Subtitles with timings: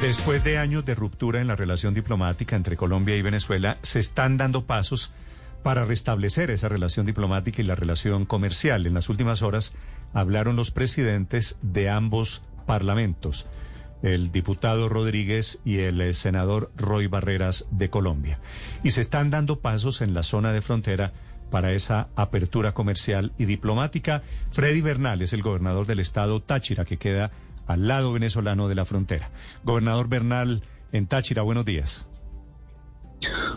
[0.00, 4.36] Después de años de ruptura en la relación diplomática entre Colombia y Venezuela, se están
[4.36, 5.12] dando pasos
[5.62, 8.86] para restablecer esa relación diplomática y la relación comercial.
[8.86, 9.74] En las últimas horas
[10.12, 13.48] hablaron los presidentes de ambos parlamentos,
[14.02, 18.38] el diputado Rodríguez y el eh, senador Roy Barreras de Colombia.
[18.84, 21.14] Y se están dando pasos en la zona de frontera
[21.50, 24.22] para esa apertura comercial y diplomática.
[24.52, 27.30] Freddy Bernal es el gobernador del estado Táchira, que queda
[27.66, 29.30] al lado venezolano de la frontera.
[29.64, 30.62] Gobernador Bernal
[30.92, 32.06] en Táchira, buenos días.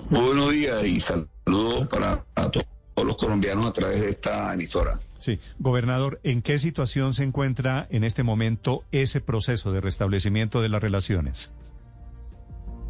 [0.10, 2.66] Muy buenos días y saludos para a todos
[3.04, 5.00] los colombianos a través de esta emisora.
[5.20, 10.70] Sí, gobernador, ¿en qué situación se encuentra en este momento ese proceso de restablecimiento de
[10.70, 11.52] las relaciones?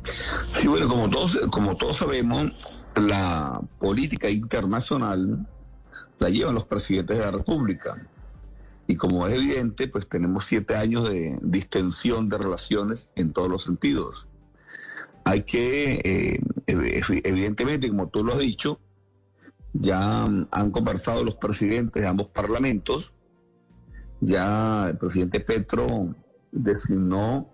[0.03, 2.51] Sí, bueno, como todos, como todos sabemos,
[2.95, 5.47] la política internacional
[6.19, 7.97] la llevan los presidentes de la República.
[8.89, 13.63] Y como es evidente, pues tenemos siete años de distensión de relaciones en todos los
[13.63, 14.25] sentidos.
[15.25, 18.79] Hay que, eh, evidentemente, como tú lo has dicho,
[19.73, 23.13] ya han conversado los presidentes de ambos parlamentos.
[24.21, 26.15] Ya el presidente Petro
[26.51, 27.47] designó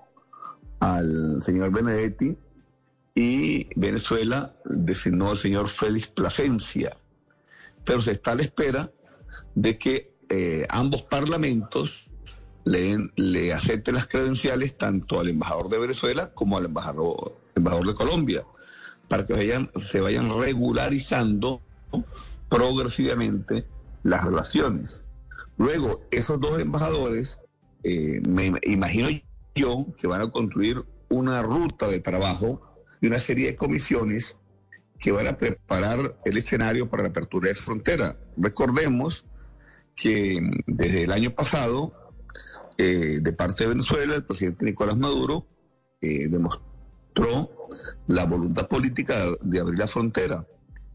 [0.79, 2.37] al señor Benedetti
[3.13, 6.95] y Venezuela designó al señor Félix Plasencia.
[7.83, 8.89] Pero se está a la espera
[9.53, 12.07] de que eh, ambos parlamentos
[12.63, 17.95] le, le acepten las credenciales tanto al embajador de Venezuela como al embajador, embajador de
[17.95, 18.45] Colombia,
[19.07, 21.61] para que vayan, se vayan regularizando
[22.49, 23.65] progresivamente
[24.03, 25.05] las relaciones.
[25.57, 27.39] Luego, esos dos embajadores,
[27.83, 29.09] eh, me imagino
[29.55, 32.61] yo que van a construir una ruta de trabajo
[32.99, 34.37] y una serie de comisiones
[34.99, 38.17] que van a preparar el escenario para la apertura de frontera.
[38.37, 39.25] Recordemos
[39.95, 41.93] que desde el año pasado,
[42.77, 45.47] eh, de parte de Venezuela, el presidente Nicolás Maduro
[46.01, 47.49] eh, demostró
[48.07, 50.45] la voluntad política de abrir la frontera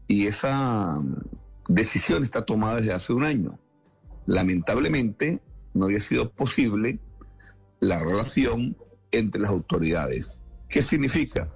[0.07, 1.21] y esa mm,
[1.67, 3.59] decisión está tomada desde hace un año.
[4.27, 5.41] Lamentablemente
[5.73, 6.99] no había sido posible
[7.79, 8.77] la relación
[9.11, 10.37] entre las autoridades.
[10.69, 11.51] ¿Qué significa?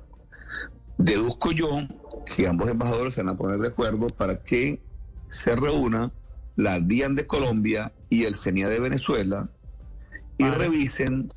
[0.97, 1.69] Deduzco yo
[2.25, 4.81] que ambos embajadores se van a poner de acuerdo para que
[5.29, 6.11] se reúna
[6.55, 9.49] la DIAN de Colombia y el CENIA de Venezuela
[10.37, 11.33] y revisen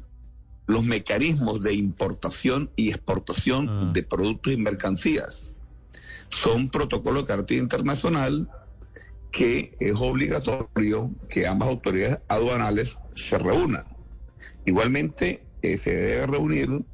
[0.66, 3.90] los mecanismos de importación y exportación Ah.
[3.92, 5.52] de productos y mercancías.
[6.28, 8.48] Son protocolos de carácter internacional
[9.30, 13.84] que es obligatorio que ambas autoridades aduanales se reúnan.
[14.64, 16.84] Igualmente, eh, se debe reunir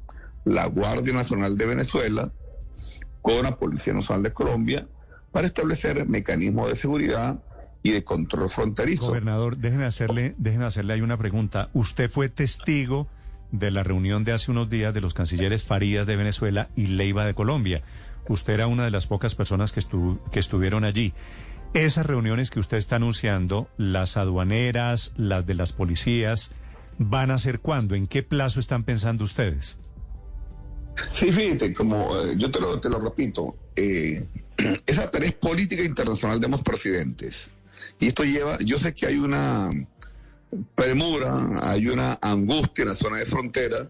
[0.43, 2.31] la Guardia Nacional de Venezuela
[3.21, 4.87] con la Policía Nacional de Colombia
[5.31, 7.39] para establecer mecanismos de seguridad
[7.85, 9.07] y de control fronterizo.
[9.07, 11.69] Gobernador, déjeme hacerle, déjeme hacerle ahí una pregunta.
[11.73, 13.07] Usted fue testigo
[13.51, 17.25] de la reunión de hace unos días de los cancilleres Farías de Venezuela y Leiva
[17.25, 17.83] de Colombia.
[18.27, 21.13] Usted era una de las pocas personas que, estu- que estuvieron allí.
[21.75, 26.49] Esas reuniones que usted está anunciando, las aduaneras, las de las policías,
[26.97, 27.93] ¿van a ser cuándo?
[27.93, 29.77] ¿En qué plazo están pensando ustedes?
[31.11, 34.25] Sí, fíjate, como eh, yo te lo, te lo repito, eh,
[34.87, 37.51] esa tarea es política internacional de ambos presidentes.
[37.99, 39.69] Y esto lleva, yo sé que hay una
[40.75, 43.89] premura, hay una angustia en la zona de frontera,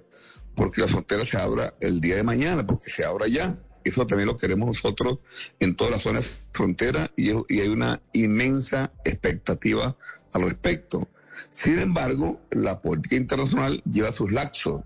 [0.55, 3.57] porque la frontera se abra el día de mañana, porque se abra ya.
[3.83, 5.19] Eso también lo queremos nosotros
[5.59, 9.95] en toda la zona de frontera y, y hay una inmensa expectativa
[10.33, 11.07] al respecto.
[11.51, 14.81] Sin embargo, la política internacional lleva sus laxos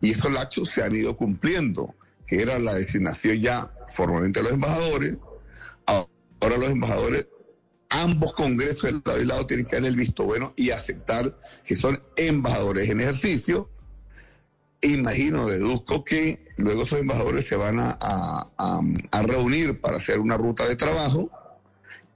[0.00, 1.94] y esos laxos se han ido cumpliendo,
[2.26, 5.16] que era la designación ya formalmente de los embajadores.
[5.86, 7.26] Ahora los embajadores,
[7.90, 11.74] ambos congresos del lado y lado tienen que dar el visto bueno y aceptar que
[11.74, 13.70] son embajadores en ejercicio.
[14.82, 20.76] Imagino, deduzco que luego esos embajadores se van a reunir para hacer una ruta de
[20.76, 21.30] trabajo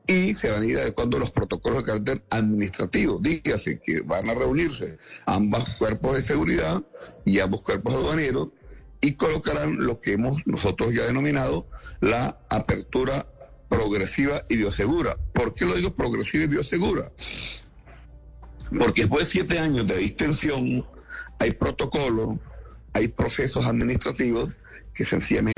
[0.09, 3.21] y se van a ir adecuando los protocolos de carácter administrativo.
[3.21, 6.83] Dígase que van a reunirse ambos cuerpos de seguridad
[7.27, 8.49] y ambos cuerpos aduaneros
[9.03, 11.67] y colocarán lo que hemos nosotros ya denominado
[12.01, 13.27] la apertura
[13.69, 15.17] progresiva y biosegura.
[15.33, 17.11] ¿Por qué lo digo progresiva y biosegura?
[18.79, 20.85] Porque después de siete años de distensión,
[21.39, 22.39] hay protocolos,
[22.93, 24.51] hay procesos administrativos
[24.95, 25.58] que sencillamente...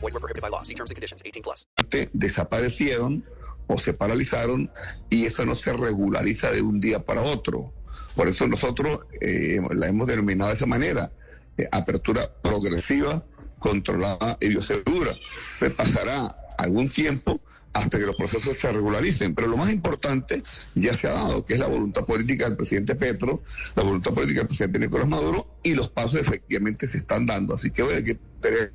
[0.00, 0.62] Void were prohibited by law.
[0.62, 1.22] See terms and conditions.
[1.24, 1.66] 18 plus.
[2.12, 3.24] desaparecieron
[3.66, 4.70] o se paralizaron
[5.10, 7.72] y eso no se regulariza de un día para otro.
[8.16, 11.12] Por eso nosotros eh, la hemos denominado de esa manera,
[11.56, 13.24] eh, apertura progresiva,
[13.58, 15.12] controlada y biosegura.
[15.58, 17.40] Pues pasará algún tiempo
[17.78, 19.34] hasta que los procesos se regularicen.
[19.34, 20.42] Pero lo más importante
[20.74, 23.42] ya se ha dado, que es la voluntad política del presidente Petro,
[23.74, 27.54] la voluntad política del presidente Nicolás Maduro y los pasos efectivamente se están dando.
[27.54, 28.72] Así que bueno, hay que tener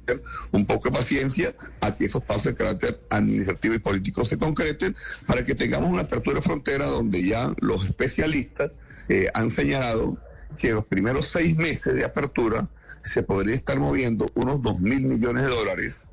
[0.51, 4.95] un poco de paciencia a que esos pasos de carácter administrativo y político se concreten
[5.25, 8.71] para que tengamos una apertura de frontera donde ya los especialistas
[9.09, 10.17] eh, han señalado
[10.57, 12.69] que en los primeros seis meses de apertura
[13.03, 16.07] se podría estar moviendo unos dos mil millones de dólares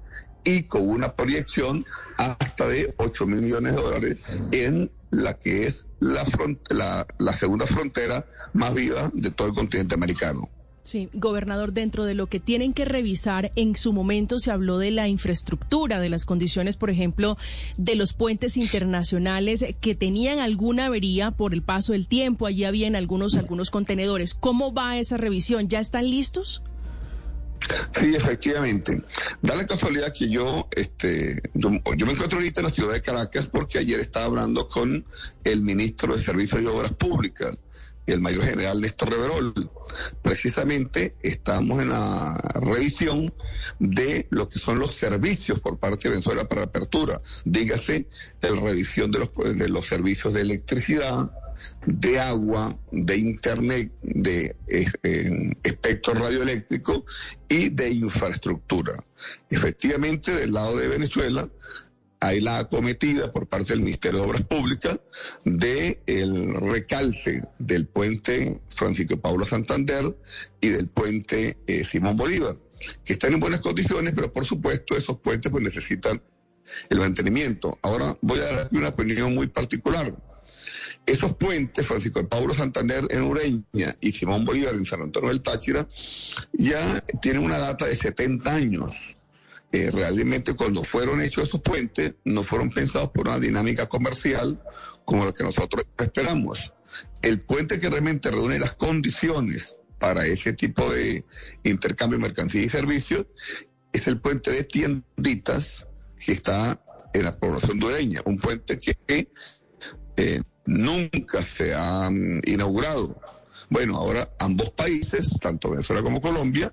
[0.44, 1.84] y con una proyección
[2.16, 4.18] hasta de 8 mil millones de dólares
[4.52, 6.24] en la que es la,
[6.68, 10.48] la, la segunda frontera más viva de todo el continente americano.
[10.82, 14.90] Sí, gobernador, dentro de lo que tienen que revisar, en su momento se habló de
[14.90, 17.36] la infraestructura, de las condiciones, por ejemplo,
[17.76, 22.46] de los puentes internacionales que tenían alguna avería por el paso del tiempo.
[22.46, 24.34] Allí habían algunos, algunos contenedores.
[24.34, 25.68] ¿Cómo va esa revisión?
[25.68, 26.62] ¿Ya están listos?
[27.92, 29.02] Sí, efectivamente.
[29.42, 33.46] Da la casualidad que yo, este, yo, me encuentro ahorita en la ciudad de Caracas
[33.46, 35.04] porque ayer estaba hablando con
[35.44, 37.58] el ministro de Servicios y Obras Públicas,
[38.06, 39.70] el mayor general Néstor Reverol.
[40.22, 43.32] Precisamente estamos en la revisión
[43.78, 47.20] de lo que son los servicios por parte de Venezuela para apertura.
[47.44, 48.08] Dígase,
[48.40, 51.30] la revisión de los, de los servicios de electricidad,
[51.86, 57.04] de agua, de internet, de eh, espectro radioeléctrico
[57.48, 58.92] y de infraestructura.
[59.50, 61.48] Efectivamente, del lado de Venezuela
[62.20, 65.00] hay la acometida por parte del Ministerio de Obras Públicas
[65.44, 70.14] de el recalce del puente Francisco Pablo Santander
[70.60, 72.56] y del puente eh, Simón Bolívar,
[73.04, 76.22] que están en buenas condiciones, pero por supuesto esos puentes pues necesitan
[76.90, 77.78] el mantenimiento.
[77.82, 80.14] Ahora voy a dar una opinión muy particular.
[81.10, 85.42] Esos puentes, Francisco de Pablo Santander en Ureña y Simón Bolívar en San Antonio del
[85.42, 85.88] Táchira,
[86.52, 89.16] ya tienen una data de 70 años.
[89.72, 94.62] Eh, realmente cuando fueron hechos esos puentes, no fueron pensados por una dinámica comercial
[95.04, 96.72] como la que nosotros esperamos.
[97.22, 101.24] El puente que realmente reúne las condiciones para ese tipo de
[101.64, 103.26] intercambio de mercancías y servicios
[103.92, 105.88] es el puente de tienditas
[106.24, 106.80] que está
[107.12, 108.96] en la población de Ureña, un puente que
[110.16, 113.20] eh, nunca se han inaugurado.
[113.68, 116.72] Bueno, ahora ambos países, tanto Venezuela como Colombia,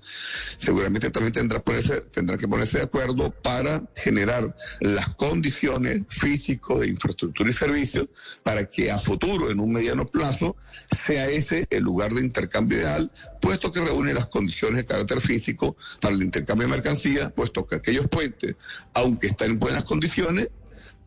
[0.58, 1.62] seguramente también tendrán,
[2.10, 8.08] tendrán que ponerse de acuerdo para generar las condiciones físicas de infraestructura y servicios
[8.42, 10.56] para que a futuro, en un mediano plazo,
[10.90, 15.76] sea ese el lugar de intercambio ideal, puesto que reúne las condiciones de carácter físico
[16.00, 18.56] para el intercambio de mercancías, puesto que aquellos puentes,
[18.94, 20.50] aunque están en buenas condiciones,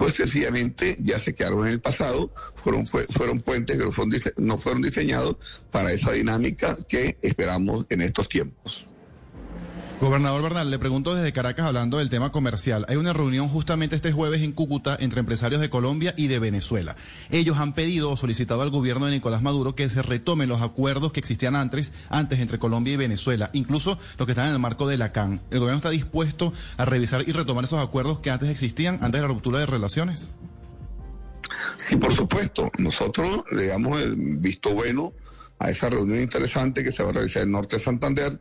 [0.01, 3.84] pues sencillamente ya se quedaron en el pasado, fueron, fueron puentes que
[4.38, 5.36] no fueron diseñados
[5.70, 8.88] para esa dinámica que esperamos en estos tiempos.
[10.01, 12.88] Gobernador Bernal, le pregunto desde Caracas hablando del tema comercial.
[12.89, 16.96] Hay una reunión justamente este jueves en Cúcuta entre empresarios de Colombia y de Venezuela.
[17.29, 21.12] Ellos han pedido o solicitado al gobierno de Nicolás Maduro que se retomen los acuerdos
[21.12, 24.88] que existían antes, antes entre Colombia y Venezuela, incluso los que están en el marco
[24.88, 25.39] de la CAN.
[25.51, 29.27] ¿El gobierno está dispuesto a revisar y retomar esos acuerdos que antes existían, antes de
[29.27, 30.31] la ruptura de relaciones?
[31.77, 32.72] Sí, por supuesto.
[32.79, 35.13] Nosotros le damos el visto bueno
[35.60, 38.39] a esa reunión interesante que se va a realizar en el norte de Santander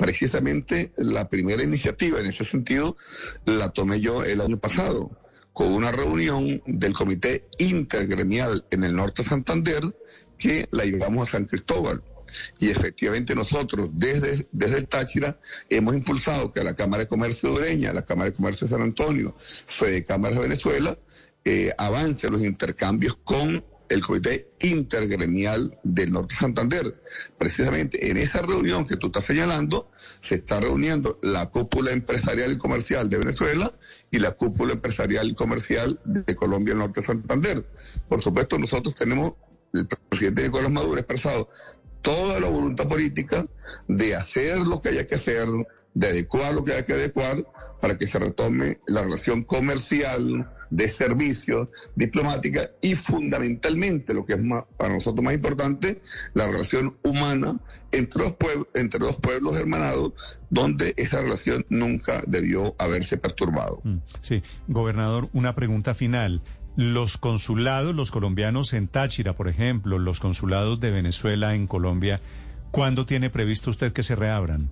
[0.00, 2.96] Precisamente la primera iniciativa en ese sentido
[3.44, 5.10] la tomé yo el año pasado
[5.52, 9.94] con una reunión del Comité Intergremial en el norte de Santander
[10.38, 12.02] que la llevamos a San Cristóbal.
[12.58, 15.38] Y efectivamente nosotros desde, desde el Táchira
[15.68, 18.80] hemos impulsado que la Cámara de Comercio de Ureña, la Cámara de Comercio de San
[18.80, 20.98] Antonio, Fede Cámaras de Venezuela,
[21.44, 27.02] eh, avance los intercambios con el Comité Intergremial del Norte Santander.
[27.36, 32.58] Precisamente en esa reunión que tú estás señalando, se está reuniendo la cúpula empresarial y
[32.58, 33.72] comercial de Venezuela
[34.10, 37.66] y la cúpula empresarial y comercial de Colombia, el Norte Santander.
[38.08, 39.34] Por supuesto, nosotros tenemos,
[39.74, 41.50] el presidente Nicolás Maduro ha expresado
[42.02, 43.46] toda la voluntad política
[43.88, 45.48] de hacer lo que haya que hacer,
[45.94, 47.44] de adecuar lo que haya que adecuar
[47.80, 54.40] para que se retome la relación comercial, de servicios, diplomática y fundamentalmente, lo que es
[54.76, 56.00] para nosotros más importante,
[56.34, 57.58] la relación humana
[57.92, 60.12] entre los, pueblos, entre los pueblos hermanados,
[60.48, 63.80] donde esa relación nunca debió haberse perturbado.
[63.84, 66.40] Mm, Sí, gobernador, una pregunta final.
[66.76, 72.20] Los consulados, los colombianos en Táchira, por ejemplo, los consulados de Venezuela en Colombia,
[72.70, 74.70] ¿cuándo tiene previsto usted que se reabran?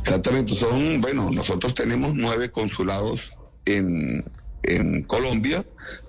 [0.00, 3.32] Exactamente, son, bueno, nosotros tenemos nueve consulados
[3.64, 4.24] en,
[4.62, 5.64] en Colombia,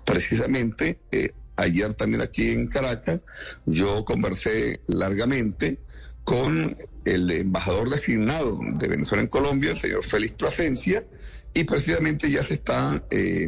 [0.05, 0.99] precisamente.
[1.11, 3.19] eh, ayer también aquí en Caracas,
[3.65, 5.79] yo conversé largamente
[6.23, 6.75] con
[7.05, 11.05] el embajador designado de Venezuela en Colombia, el señor Félix Plasencia,
[11.53, 13.47] y precisamente ya se está, eh,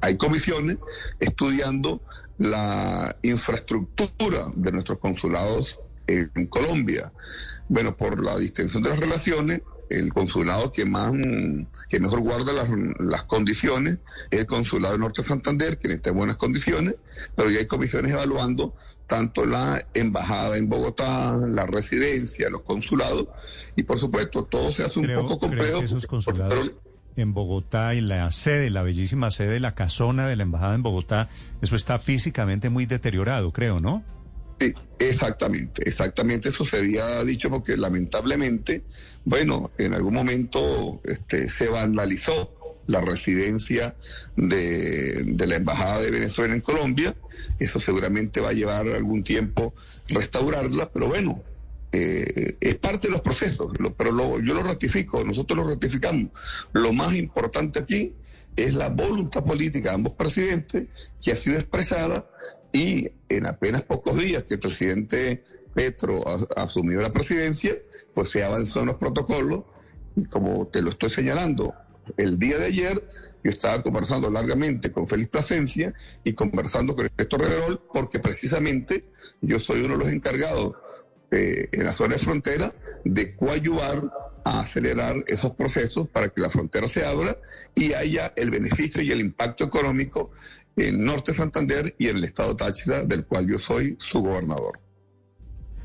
[0.00, 0.78] hay comisiones
[1.20, 2.02] estudiando
[2.38, 7.12] la infraestructura de nuestros consulados en Colombia.
[7.68, 11.12] Bueno, por la distensión de las relaciones, el consulado que más
[11.88, 13.98] que mejor guarda las, las condiciones
[14.30, 16.94] es el consulado de Norte de Santander, que está en buenas condiciones,
[17.34, 18.74] pero ya hay comisiones evaluando
[19.06, 23.26] tanto la embajada en Bogotá, la residencia, los consulados,
[23.76, 25.80] y por supuesto todo se hace un poco complejo.
[25.80, 26.72] que esos consulados
[27.16, 31.28] en Bogotá y la sede, la bellísima sede, la casona de la embajada en Bogotá,
[31.62, 34.02] eso está físicamente muy deteriorado, creo, ¿no?
[34.58, 38.84] Sí, exactamente, exactamente eso se había dicho porque lamentablemente,
[39.24, 42.52] bueno, en algún momento este, se vandalizó
[42.86, 43.96] la residencia
[44.36, 47.14] de, de la Embajada de Venezuela en Colombia,
[47.58, 49.74] eso seguramente va a llevar algún tiempo
[50.08, 51.42] restaurarla, pero bueno,
[51.92, 56.30] eh, es parte de los procesos, lo- pero lo- yo lo ratifico, nosotros lo ratificamos.
[56.72, 58.14] Lo más importante aquí
[58.56, 60.86] es la voluntad política de ambos presidentes
[61.22, 62.28] que ha sido expresada
[62.74, 66.24] y en apenas pocos días que el presidente Petro
[66.56, 67.72] asumió la presidencia,
[68.14, 69.62] pues se avanzó en los protocolos
[70.16, 71.72] y como te lo estoy señalando,
[72.16, 73.08] el día de ayer
[73.44, 79.04] yo estaba conversando largamente con Félix Plasencia y conversando con Ernesto Reverol porque precisamente
[79.40, 80.74] yo soy uno de los encargados
[81.30, 84.02] eh, en la zona de frontera de coayuvar
[84.44, 87.36] a acelerar esos procesos para que la frontera se abra
[87.74, 90.32] y haya el beneficio y el impacto económico
[90.76, 94.80] en Norte Santander y en el estado Táchira, del cual yo soy su gobernador.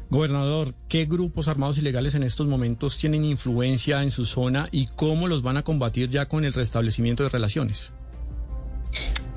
[0.10, 5.28] Gobernador, ¿qué grupos armados ilegales en estos momentos tienen influencia en su zona y cómo
[5.28, 7.92] los van a combatir ya con el restablecimiento de relaciones?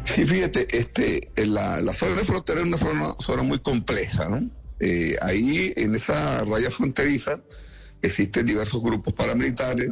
[0.04, 4.48] Sí, fíjate, este, la, la zona de frontera es una zona, zona muy compleja, ¿no?
[4.80, 7.40] Eh, ahí, en esa raya fronteriza,
[8.00, 9.90] existen diversos grupos paramilitares,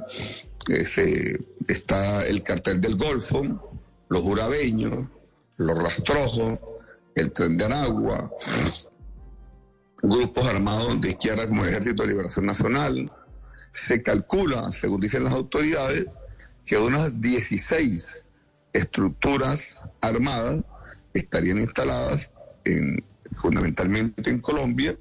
[0.69, 1.38] eh, se-
[1.69, 3.43] está el cartel del Golfo,
[4.09, 5.07] los jurabeños,
[5.61, 6.59] los rastrojos,
[7.14, 8.33] el tren de Aragua,
[10.02, 13.12] grupos armados de izquierda como el Ejército de Liberación Nacional.
[13.75, 16.07] Se calcula, según dicen las autoridades,
[16.64, 18.25] que unas 16
[18.73, 20.64] estructuras armadas
[21.12, 22.31] estarían instaladas
[22.64, 23.05] en,
[23.37, 24.97] fundamentalmente en Colombia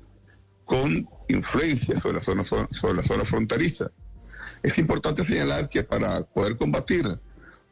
[0.66, 3.90] con influencia sobre la zona, sobre la zona fronteriza.
[4.62, 7.06] Es importante señalar que para poder combatir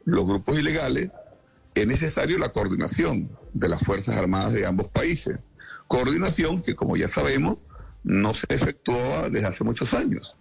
[0.06, 1.10] los grupos ilegales
[1.80, 5.38] es necesario la coordinación de las Fuerzas Armadas de ambos países.
[5.86, 7.58] Coordinación que, como ya sabemos,
[8.04, 10.36] no se efectuaba desde hace muchos años.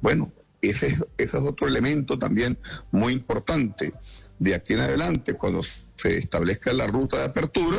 [0.00, 2.58] Bueno, ese, es- otro elemento también
[2.90, 3.92] muy importante.
[4.38, 5.62] De aquí en adelante, cuando
[5.96, 7.78] se establezca la ruta de apertura,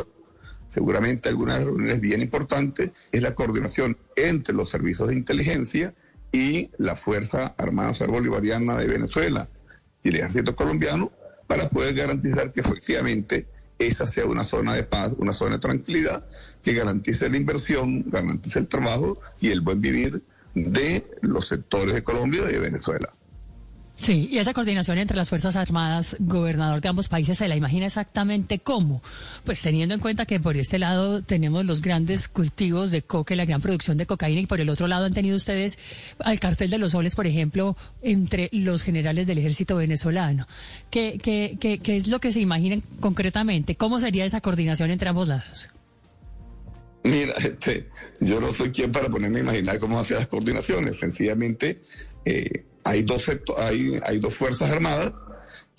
[0.69, 5.93] seguramente algunas reuniones bien importantes es la coordinación entre los servicios de inteligencia
[6.31, 9.49] y la Fuerza Armada Bolivariana de Venezuela
[10.03, 11.11] y el ejército colombiano
[11.47, 13.47] para poder garantizar que efectivamente
[13.79, 16.25] esa sea una zona de paz, una zona de tranquilidad
[16.63, 20.21] que garantice la inversión, garantice el trabajo y el buen vivir
[20.55, 23.13] de los sectores de Colombia y de Venezuela.
[23.99, 27.87] Sí, y esa coordinación entre las Fuerzas Armadas, gobernador de ambos países, ¿se la imagina
[27.87, 29.01] exactamente cómo?
[29.43, 33.37] Pues teniendo en cuenta que por este lado tenemos los grandes cultivos de coca y
[33.37, 35.79] la gran producción de cocaína, y por el otro lado han tenido ustedes
[36.19, 40.47] al cartel de los soles, por ejemplo, entre los generales del ejército venezolano.
[40.91, 43.75] ¿Qué, qué, qué, qué es lo que se imaginan concretamente?
[43.75, 45.69] ¿Cómo sería esa coordinación entre ambos lados?
[47.03, 47.89] Mira, este,
[48.19, 50.99] yo no soy quien para ponerme a imaginar cómo hacer las coordinaciones.
[50.99, 51.81] Sencillamente
[52.25, 55.13] eh, hay, dos hay, hay dos fuerzas armadas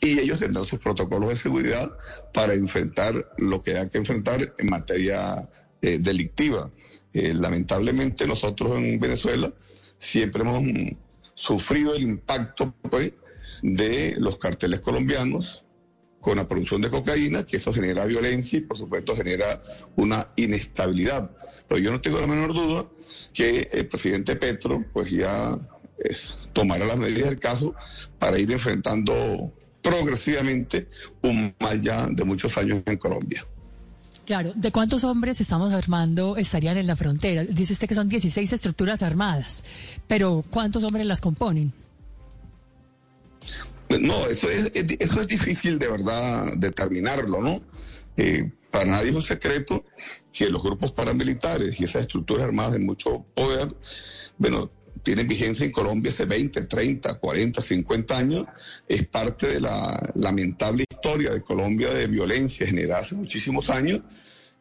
[0.00, 1.90] y ellos tendrán sus protocolos de seguridad
[2.32, 5.48] para enfrentar lo que hay que enfrentar en materia
[5.82, 6.70] eh, delictiva.
[7.12, 9.52] Eh, lamentablemente nosotros en Venezuela
[9.98, 10.62] siempre hemos
[11.34, 13.12] sufrido el impacto pues,
[13.62, 15.64] de los carteles colombianos
[16.20, 19.62] con la producción de cocaína, que eso genera violencia y por supuesto genera
[19.96, 21.30] una inestabilidad.
[21.68, 22.86] Pero yo no tengo la menor duda
[23.32, 25.58] que el presidente Petro pues ya
[25.98, 27.74] es, tomará las medidas del caso
[28.18, 29.52] para ir enfrentando
[29.82, 30.88] progresivamente
[31.22, 33.44] un mal ya de muchos años en Colombia.
[34.26, 37.44] Claro, ¿de cuántos hombres estamos armando estarían en la frontera?
[37.44, 39.64] Dice usted que son 16 estructuras armadas,
[40.06, 41.72] pero ¿cuántos hombres las componen?
[43.88, 47.62] No, eso es, eso es difícil de verdad determinarlo, ¿no?
[48.18, 49.84] Eh, para nadie es un secreto
[50.30, 53.74] que los grupos paramilitares y esas estructuras armadas de mucho poder,
[54.36, 54.70] bueno,
[55.08, 58.46] tienen vigencia en Colombia hace 20, 30, 40, 50 años.
[58.86, 64.02] Es parte de la lamentable historia de Colombia de violencia generada hace muchísimos años.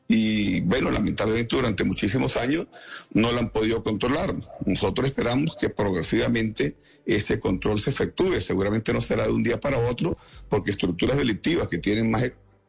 [0.08, 2.68] Y bueno, lamentablemente durante muchísimos años
[3.12, 4.36] no la han podido controlar.
[4.66, 8.40] Nosotros esperamos que progresivamente ese control se efectúe.
[8.40, 12.24] Seguramente no será de un día para otro, porque estructuras delictivas que tienen más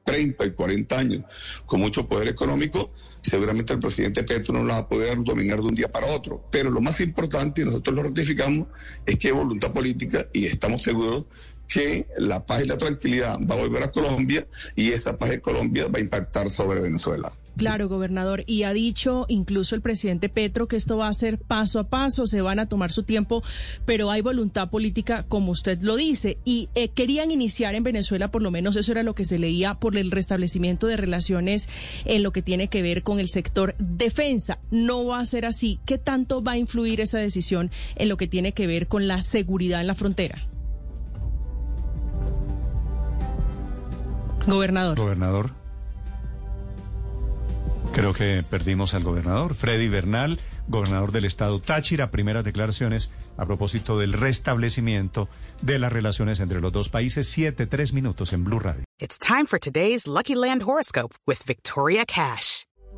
[0.09, 1.25] 30 y 40 años
[1.67, 5.67] con mucho poder económico, seguramente el presidente Petro no la va a poder dominar de
[5.67, 6.45] un día para otro.
[6.51, 8.69] Pero lo más importante, y nosotros lo ratificamos,
[9.05, 11.25] es que hay voluntad política y estamos seguros
[11.69, 15.41] que la paz y la tranquilidad va a volver a Colombia y esa paz de
[15.41, 17.31] Colombia va a impactar sobre Venezuela.
[17.59, 18.45] Claro, gobernador.
[18.47, 22.27] Y ha dicho incluso el presidente Petro que esto va a ser paso a paso,
[22.27, 23.43] se van a tomar su tiempo,
[23.85, 26.39] pero hay voluntad política, como usted lo dice.
[26.45, 29.75] Y eh, querían iniciar en Venezuela, por lo menos eso era lo que se leía,
[29.75, 31.69] por el restablecimiento de relaciones
[32.05, 34.61] en lo que tiene que ver con el sector defensa.
[34.71, 35.81] No va a ser así.
[35.85, 39.23] ¿Qué tanto va a influir esa decisión en lo que tiene que ver con la
[39.25, 40.47] seguridad en la frontera?
[44.47, 44.97] Gobernador.
[44.97, 45.58] Gobernador.
[47.99, 49.57] Creo que perdimos al gobernador.
[49.57, 50.39] Freddy Bernal,
[50.69, 55.29] gobernador del estado Táchira, primeras declaraciones a propósito del restablecimiento
[55.63, 57.29] de las relaciones entre los dos países.
[57.29, 58.85] Siete, tres minutos en Blue Radio.
[59.01, 62.68] It's time for today's Lucky Land horoscope with Victoria Cash.